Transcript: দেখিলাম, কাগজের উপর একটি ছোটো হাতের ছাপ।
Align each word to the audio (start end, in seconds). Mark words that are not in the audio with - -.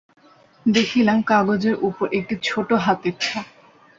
দেখিলাম, 0.65 1.17
কাগজের 1.21 1.75
উপর 1.81 2.05
একটি 2.13 2.35
ছোটো 2.43 2.75
হাতের 2.77 3.15
ছাপ। 3.19 3.45